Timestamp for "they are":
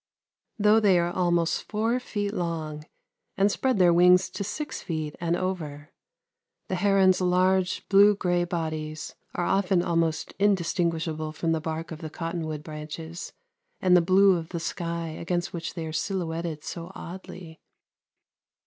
0.79-1.11, 15.75-15.93